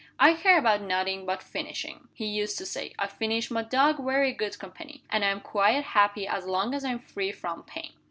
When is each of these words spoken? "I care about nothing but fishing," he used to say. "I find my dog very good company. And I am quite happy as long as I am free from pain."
"I 0.19 0.33
care 0.33 0.57
about 0.57 0.81
nothing 0.81 1.27
but 1.27 1.43
fishing," 1.43 2.07
he 2.15 2.25
used 2.25 2.57
to 2.57 2.65
say. 2.65 2.91
"I 2.97 3.05
find 3.05 3.51
my 3.51 3.61
dog 3.61 4.03
very 4.03 4.33
good 4.33 4.57
company. 4.57 5.03
And 5.11 5.23
I 5.23 5.29
am 5.29 5.41
quite 5.41 5.83
happy 5.83 6.25
as 6.27 6.47
long 6.47 6.73
as 6.73 6.83
I 6.83 6.89
am 6.93 6.99
free 7.01 7.31
from 7.31 7.61
pain." 7.61 7.93